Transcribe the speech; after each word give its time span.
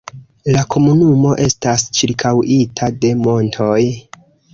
La 0.53 0.61
komunumo 0.75 1.33
estas 1.47 1.85
ĉirkaŭita 1.97 2.89
de 3.05 3.13
montoj. 3.27 3.77